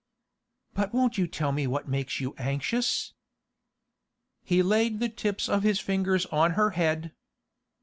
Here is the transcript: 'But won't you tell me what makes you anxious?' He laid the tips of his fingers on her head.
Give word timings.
'But 0.73 0.95
won't 0.95 1.19
you 1.19 1.27
tell 1.27 1.51
me 1.51 1.67
what 1.67 1.87
makes 1.87 2.19
you 2.19 2.33
anxious?' 2.39 3.13
He 4.43 4.63
laid 4.63 4.99
the 4.99 5.09
tips 5.09 5.47
of 5.47 5.61
his 5.61 5.79
fingers 5.79 6.25
on 6.31 6.53
her 6.53 6.71
head. 6.71 7.13